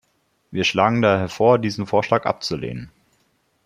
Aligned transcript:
Wir 0.49 0.63
schlagen 0.63 1.03
daher 1.03 1.29
vor, 1.29 1.59
diesen 1.59 1.85
Vorschlag 1.85 2.25
abzulehnen. 2.25 2.89